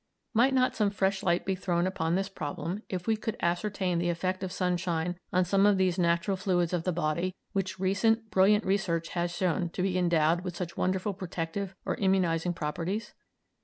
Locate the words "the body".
6.85-7.35